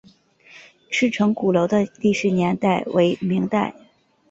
[0.89, 3.75] 赤城鼓楼的历史年代为明代。